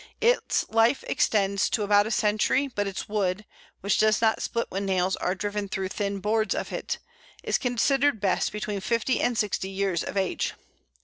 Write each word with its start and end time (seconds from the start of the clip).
Its 0.19 0.67
life 0.67 1.03
extends 1.07 1.69
to 1.69 1.83
about 1.83 2.07
a 2.07 2.09
century, 2.09 2.67
but 2.67 2.87
its 2.87 3.07
wood 3.07 3.45
which 3.81 3.99
does 3.99 4.19
not 4.19 4.41
split 4.41 4.65
when 4.69 4.83
nails 4.83 5.15
are 5.17 5.35
driven 5.35 5.69
through 5.69 5.89
thin 5.89 6.19
boards 6.19 6.55
of 6.55 6.71
it 6.73 6.97
is 7.43 7.59
considered 7.59 8.19
best 8.19 8.51
between 8.51 8.79
fifty 8.81 9.21
and 9.21 9.37
sixty 9.37 9.69
years 9.69 10.03
of 10.03 10.17
age. 10.17 10.55